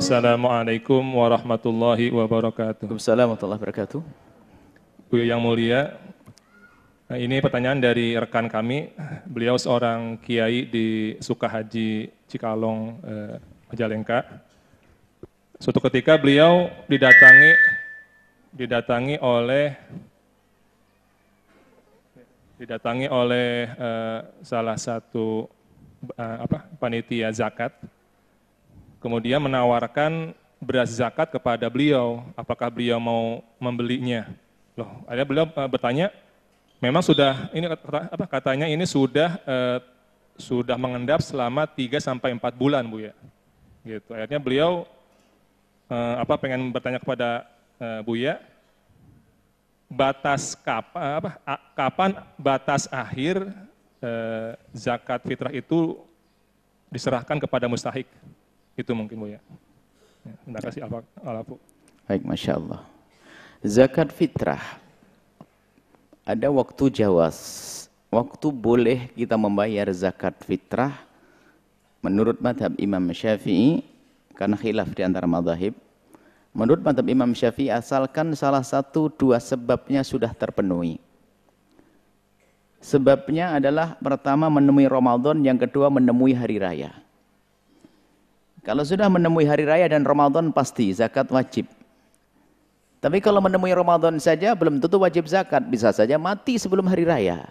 Assalamualaikum 0.00 1.04
warahmatullahi 1.12 2.08
wabarakatuh. 2.08 2.88
Waalaikumsalam 2.88 3.20
warahmatullahi 3.20 3.60
wabarakatuh. 3.60 4.00
Bu 5.12 5.20
yang 5.20 5.44
mulia, 5.44 6.00
nah 7.04 7.20
ini 7.20 7.36
pertanyaan 7.44 7.84
dari 7.84 8.16
rekan 8.16 8.48
kami. 8.48 8.96
Beliau 9.28 9.60
seorang 9.60 10.16
kiai 10.24 10.64
di 10.64 11.20
Sukahaji 11.20 12.08
Cikalong, 12.32 12.96
eh, 13.04 13.36
Majalengka. 13.68 14.24
Suatu 15.60 15.84
ketika 15.84 16.16
beliau 16.16 16.72
didatangi 16.88 17.52
didatangi 18.56 19.20
oleh 19.20 19.76
didatangi 22.56 23.04
oleh 23.04 23.68
eh, 23.68 24.20
salah 24.40 24.80
satu 24.80 25.44
eh, 26.16 26.36
apa 26.48 26.72
panitia 26.80 27.28
zakat 27.36 27.99
kemudian 29.00 29.40
menawarkan 29.40 30.36
beras 30.60 30.92
zakat 30.92 31.32
kepada 31.32 31.66
beliau, 31.72 32.20
apakah 32.36 32.68
beliau 32.68 33.00
mau 33.00 33.40
membelinya. 33.56 34.28
Loh, 34.76 35.02
akhirnya 35.08 35.26
beliau 35.26 35.46
uh, 35.48 35.68
bertanya, 35.72 36.12
memang 36.78 37.00
sudah 37.00 37.48
ini 37.56 37.64
kata, 37.64 38.12
apa 38.12 38.24
katanya 38.28 38.68
ini 38.68 38.84
sudah 38.84 39.40
uh, 39.48 39.78
sudah 40.36 40.76
mengendap 40.76 41.24
selama 41.24 41.64
3 41.64 42.00
sampai 42.00 42.36
4 42.36 42.40
bulan, 42.56 42.84
Bu 42.84 43.00
ya. 43.00 43.16
Gitu. 43.84 44.12
Akhirnya 44.12 44.40
beliau 44.40 44.84
uh, 45.88 46.14
apa 46.20 46.36
pengen 46.36 46.68
bertanya 46.68 47.00
kepada 47.00 47.48
uh, 47.80 48.16
ya, 48.16 48.36
batas 49.88 50.52
kapan 50.54 51.18
apa 51.18 51.30
kapan 51.74 52.10
batas 52.36 52.84
akhir 52.92 53.40
uh, 54.04 54.52
zakat 54.76 55.24
fitrah 55.24 55.52
itu 55.56 55.96
diserahkan 56.92 57.40
kepada 57.40 57.64
mustahik? 57.64 58.06
Itu 58.78 58.92
mungkin 58.94 59.16
Bu 59.18 59.26
ya. 59.30 59.40
ya 60.26 60.34
terima 60.44 60.60
kasih 60.62 60.80
Alafu. 61.22 61.56
Baik, 62.06 62.22
Masya 62.26 62.58
Allah. 62.58 62.80
Zakat 63.62 64.10
fitrah. 64.10 64.62
Ada 66.26 66.50
waktu 66.50 66.90
jawas. 66.90 67.38
Waktu 68.10 68.50
boleh 68.50 69.10
kita 69.14 69.38
membayar 69.38 69.86
zakat 69.94 70.34
fitrah. 70.42 71.06
Menurut 72.02 72.42
madhab 72.42 72.74
Imam 72.80 73.02
Syafi'i. 73.14 73.86
Karena 74.34 74.56
khilaf 74.56 74.90
di 74.96 75.02
antara 75.04 75.28
madhab. 75.28 75.76
Menurut 76.50 76.82
madhab 76.82 77.06
Imam 77.06 77.30
Syafi'i 77.30 77.70
asalkan 77.70 78.34
salah 78.34 78.66
satu 78.66 79.06
dua 79.06 79.38
sebabnya 79.38 80.02
sudah 80.02 80.34
terpenuhi. 80.34 80.98
Sebabnya 82.80 83.60
adalah 83.60 84.00
pertama 84.00 84.48
menemui 84.48 84.88
Ramadan, 84.88 85.44
yang 85.44 85.60
kedua 85.60 85.92
menemui 85.92 86.32
hari 86.32 86.56
raya. 86.56 86.96
Kalau 88.60 88.84
sudah 88.84 89.08
menemui 89.08 89.48
hari 89.48 89.64
raya 89.64 89.88
dan 89.88 90.04
Ramadan 90.04 90.52
pasti 90.52 90.92
zakat 90.92 91.32
wajib. 91.32 91.64
Tapi 93.00 93.16
kalau 93.24 93.40
menemui 93.40 93.72
Ramadan 93.72 94.20
saja 94.20 94.52
belum 94.52 94.76
tentu 94.76 95.00
wajib 95.00 95.24
zakat, 95.24 95.64
bisa 95.64 95.88
saja 95.88 96.20
mati 96.20 96.60
sebelum 96.60 96.84
hari 96.84 97.08
raya. 97.08 97.48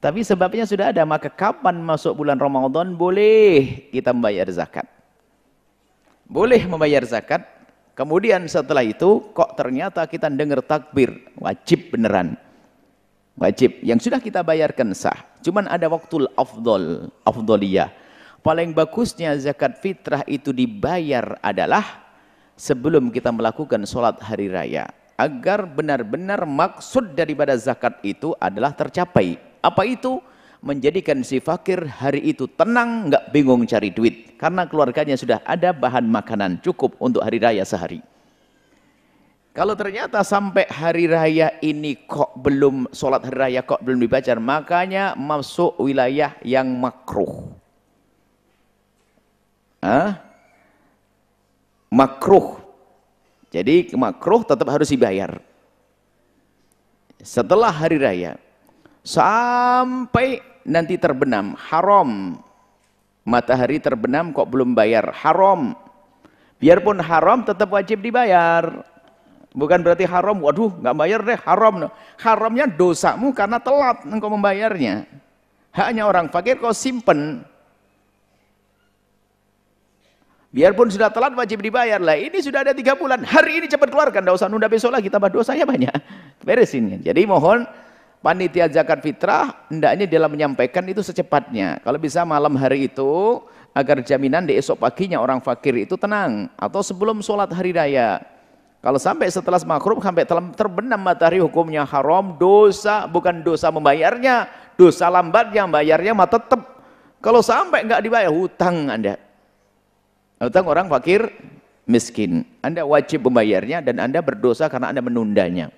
Tapi 0.00 0.24
sebabnya 0.24 0.64
sudah 0.64 0.88
ada, 0.88 1.04
maka 1.04 1.28
kapan 1.28 1.76
masuk 1.84 2.16
bulan 2.16 2.40
Ramadan 2.40 2.96
boleh 2.96 3.84
kita 3.92 4.16
membayar 4.16 4.48
zakat. 4.48 4.88
Boleh 6.24 6.64
membayar 6.64 7.04
zakat, 7.04 7.44
kemudian 7.92 8.48
setelah 8.48 8.80
itu 8.80 9.20
kok 9.36 9.52
ternyata 9.60 10.08
kita 10.08 10.32
dengar 10.32 10.64
takbir, 10.64 11.12
wajib 11.36 11.92
beneran. 11.92 12.40
Wajib, 13.36 13.84
yang 13.84 14.00
sudah 14.00 14.16
kita 14.16 14.40
bayarkan 14.40 14.96
sah. 14.96 15.28
Cuman 15.44 15.68
ada 15.68 15.92
waktu 15.92 16.24
afdol, 16.40 17.12
afdoliyah 17.20 18.05
paling 18.46 18.70
bagusnya 18.70 19.34
zakat 19.42 19.82
fitrah 19.82 20.22
itu 20.30 20.54
dibayar 20.54 21.34
adalah 21.42 22.06
sebelum 22.54 23.10
kita 23.10 23.34
melakukan 23.34 23.82
sholat 23.82 24.22
hari 24.22 24.46
raya. 24.46 24.86
Agar 25.18 25.66
benar-benar 25.66 26.46
maksud 26.46 27.18
daripada 27.18 27.58
zakat 27.58 27.98
itu 28.06 28.38
adalah 28.38 28.70
tercapai. 28.70 29.34
Apa 29.58 29.82
itu? 29.82 30.22
Menjadikan 30.62 31.26
si 31.26 31.42
fakir 31.42 31.82
hari 31.90 32.22
itu 32.22 32.46
tenang, 32.46 33.10
nggak 33.10 33.34
bingung 33.34 33.66
cari 33.66 33.90
duit. 33.90 34.38
Karena 34.38 34.70
keluarganya 34.70 35.18
sudah 35.18 35.42
ada 35.42 35.74
bahan 35.74 36.06
makanan 36.06 36.62
cukup 36.62 36.94
untuk 37.02 37.26
hari 37.26 37.42
raya 37.42 37.66
sehari. 37.66 37.98
Kalau 39.56 39.72
ternyata 39.72 40.20
sampai 40.20 40.68
hari 40.68 41.08
raya 41.08 41.56
ini 41.64 42.04
kok 42.04 42.36
belum 42.38 42.92
sholat 42.92 43.24
hari 43.26 43.36
raya 43.40 43.60
kok 43.64 43.80
belum 43.80 44.04
dibaca, 44.04 44.36
makanya 44.36 45.16
masuk 45.16 45.80
wilayah 45.80 46.36
yang 46.44 46.68
makruh. 46.76 47.55
Hah? 49.86 50.18
Makruh. 51.94 52.58
Jadi 53.54 53.94
makruh 53.94 54.42
tetap 54.42 54.66
harus 54.66 54.90
dibayar. 54.90 55.38
Setelah 57.22 57.70
hari 57.70 58.02
raya. 58.02 58.34
Sampai 59.06 60.42
nanti 60.66 60.98
terbenam. 60.98 61.54
Haram. 61.54 62.42
Matahari 63.22 63.78
terbenam 63.78 64.34
kok 64.34 64.50
belum 64.50 64.74
bayar. 64.74 65.14
Haram. 65.14 65.78
Biarpun 66.58 66.98
haram 66.98 67.46
tetap 67.46 67.70
wajib 67.70 68.02
dibayar. 68.02 68.82
Bukan 69.56 69.80
berarti 69.80 70.04
haram, 70.04 70.36
waduh 70.44 70.68
nggak 70.68 70.96
bayar 71.00 71.20
deh, 71.24 71.38
haram. 71.48 71.88
Haramnya 72.20 72.68
dosamu 72.68 73.32
karena 73.32 73.56
telat 73.56 74.04
engkau 74.04 74.28
membayarnya. 74.28 75.08
Hanya 75.72 76.04
orang 76.04 76.28
fakir 76.28 76.60
kau 76.60 76.76
simpen, 76.76 77.40
Biarpun 80.56 80.88
sudah 80.88 81.12
telat 81.12 81.36
wajib 81.36 81.60
dibayar 81.60 82.00
lah. 82.00 82.16
Ini 82.16 82.40
sudah 82.40 82.64
ada 82.64 82.72
tiga 82.72 82.96
bulan. 82.96 83.20
Hari 83.20 83.60
ini 83.60 83.68
cepat 83.68 83.92
keluarkan. 83.92 84.24
Tidak 84.24 84.40
usah 84.40 84.48
nunda 84.48 84.72
besok 84.72 84.88
lagi. 84.88 85.12
Tambah 85.12 85.28
dosanya 85.28 85.68
banyak. 85.68 85.92
Beresin. 86.48 87.04
Jadi 87.04 87.28
mohon 87.28 87.68
panitia 88.24 88.64
zakat 88.72 89.04
fitrah 89.04 89.68
hendaknya 89.68 90.08
dalam 90.08 90.32
menyampaikan 90.32 90.80
itu 90.88 91.04
secepatnya. 91.04 91.76
Kalau 91.84 92.00
bisa 92.00 92.24
malam 92.24 92.56
hari 92.56 92.88
itu 92.88 93.44
agar 93.76 94.00
jaminan 94.00 94.48
di 94.48 94.56
esok 94.56 94.80
paginya 94.80 95.20
orang 95.20 95.44
fakir 95.44 95.76
itu 95.76 96.00
tenang 96.00 96.48
atau 96.56 96.80
sebelum 96.80 97.20
sholat 97.20 97.52
hari 97.52 97.76
raya. 97.76 98.24
Kalau 98.80 98.96
sampai 98.96 99.28
setelah 99.28 99.60
makruh 99.60 100.00
sampai 100.00 100.24
terbenam 100.56 101.04
matahari 101.04 101.36
hukumnya 101.36 101.84
haram, 101.84 102.32
dosa 102.40 103.04
bukan 103.04 103.44
dosa 103.44 103.68
membayarnya, 103.68 104.48
dosa 104.80 105.12
lambatnya 105.12 105.68
bayarnya 105.68 106.16
mah 106.16 106.32
tetap. 106.32 106.80
Kalau 107.20 107.44
sampai 107.44 107.84
enggak 107.84 108.00
dibayar 108.00 108.32
hutang 108.32 108.88
Anda. 108.88 109.25
Utang 110.36 110.68
orang 110.68 110.86
fakir 110.92 111.32
miskin. 111.88 112.44
Anda 112.60 112.84
wajib 112.84 113.24
membayarnya 113.24 113.80
dan 113.80 113.96
Anda 114.02 114.20
berdosa 114.20 114.68
karena 114.68 114.92
Anda 114.92 115.00
menundanya. 115.00 115.72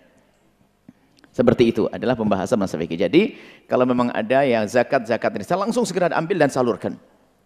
Seperti 1.30 1.70
itu 1.70 1.86
adalah 1.86 2.18
pembahasan 2.18 2.58
masa 2.58 2.74
fikih. 2.74 2.98
Jadi 2.98 3.38
kalau 3.70 3.86
memang 3.86 4.10
ada 4.10 4.42
yang 4.42 4.66
zakat-zakat 4.66 5.38
ini, 5.38 5.44
saya 5.46 5.62
langsung 5.62 5.86
segera 5.86 6.10
ambil 6.10 6.42
dan 6.42 6.50
salurkan. 6.50 6.98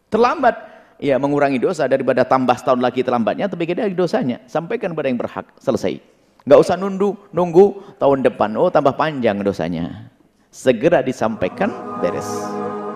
Terlambat, 0.08 0.56
ya 0.96 1.20
mengurangi 1.20 1.60
dosa 1.60 1.84
daripada 1.84 2.24
tambah 2.24 2.56
setahun 2.56 2.80
lagi 2.80 3.04
terlambatnya, 3.04 3.52
tapi 3.52 3.68
kita 3.68 3.84
dosanya. 3.92 4.40
Sampaikan 4.48 4.96
kepada 4.96 5.12
yang 5.12 5.20
berhak, 5.20 5.44
selesai. 5.60 6.00
Enggak 6.48 6.58
usah 6.64 6.76
nunggu, 6.80 7.10
nunggu 7.36 7.66
tahun 8.00 8.24
depan. 8.24 8.56
Oh 8.56 8.72
tambah 8.72 8.96
panjang 8.96 9.44
dosanya. 9.44 10.08
Segera 10.48 11.04
disampaikan, 11.04 11.68
beres. 12.00 12.28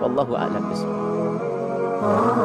Wallahu 0.01 0.33
a'lam 0.33 0.65
bishawab. 0.73 1.16
Oh. 1.99 2.37